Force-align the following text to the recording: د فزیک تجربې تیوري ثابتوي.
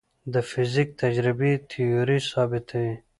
د 0.33 0.35
فزیک 0.49 0.89
تجربې 1.01 1.51
تیوري 1.69 2.19
ثابتوي. 2.29 2.95